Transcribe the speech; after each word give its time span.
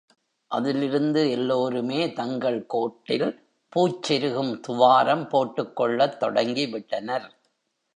அதிலிருந்து 0.51 1.31
எல்லோருமே 1.31 2.13
தங்கள் 2.13 2.65
கோட்டில் 2.65 3.27
பூச் 3.69 4.11
செருகும் 4.11 4.59
துவாரம் 4.59 5.27
போட்டுக் 5.27 5.75
கொள்ளத் 5.75 6.23
தொடங்கிவிட்டனர். 6.23 7.27